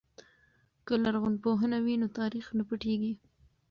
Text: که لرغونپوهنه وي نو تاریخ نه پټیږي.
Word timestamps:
که 0.85 0.93
لرغونپوهنه 1.03 1.77
وي 1.85 1.95
نو 2.01 2.07
تاریخ 2.19 2.45
نه 2.57 2.63
پټیږي. 2.69 3.13